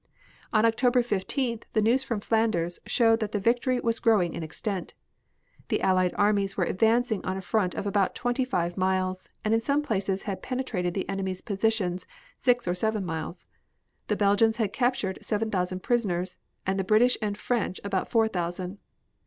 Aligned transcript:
On 0.51 0.65
October 0.65 1.03
15th 1.03 1.61
the 1.73 1.81
news 1.83 2.01
from 2.01 2.21
Flanders 2.21 2.79
showed 2.87 3.19
that 3.19 3.33
the 3.33 3.39
victory 3.39 3.79
was 3.79 3.99
growing 3.99 4.33
in 4.33 4.41
extent, 4.41 4.95
the 5.67 5.79
Allied 5.83 6.15
armies 6.17 6.57
were 6.57 6.63
advancing 6.63 7.23
on 7.23 7.37
a 7.37 7.41
front 7.41 7.75
of 7.75 7.85
about 7.85 8.15
twenty 8.15 8.43
five 8.43 8.77
miles, 8.77 9.29
and 9.45 9.53
in 9.53 9.61
some 9.61 9.83
places 9.83 10.23
had 10.23 10.41
penetrated 10.41 10.95
the 10.95 11.07
enemy's 11.07 11.41
positions 11.41 12.07
six 12.39 12.67
or 12.67 12.73
seven 12.73 13.05
miles. 13.05 13.45
The 14.07 14.15
Belgians 14.15 14.57
had 14.57 14.73
captured 14.73 15.19
seven 15.23 15.51
thousand 15.51 15.81
prisoners 15.81 16.35
and 16.65 16.79
the 16.79 16.83
British 16.83 17.15
and 17.21 17.37
French 17.37 17.79
about 17.83 18.09
four 18.09 18.27
thousand. 18.27 18.79